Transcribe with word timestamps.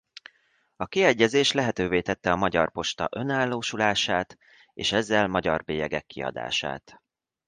A 0.75 0.85
kiegyezés 0.87 1.51
lehetővé 1.51 2.01
tette 2.01 2.31
a 2.31 2.35
Magyar 2.35 2.71
Posta 2.71 3.09
önállósulását 3.11 4.37
és 4.73 4.91
ezzel 4.91 5.27
magyar 5.27 5.63
bélyegek 5.63 6.05
kiadását. 6.05 7.01